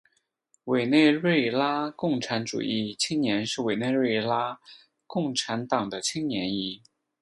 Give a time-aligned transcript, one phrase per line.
[0.63, 4.59] 委内瑞拉共产主义青年是委内瑞拉
[5.05, 6.81] 共产党的青年翼。